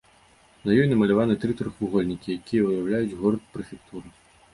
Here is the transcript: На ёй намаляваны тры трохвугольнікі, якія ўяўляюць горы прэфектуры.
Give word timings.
На 0.67 0.71
ёй 0.81 0.85
намаляваны 0.93 1.35
тры 1.43 1.51
трохвугольнікі, 1.59 2.37
якія 2.39 2.63
ўяўляюць 2.71 3.17
горы 3.21 3.37
прэфектуры. 3.59 4.07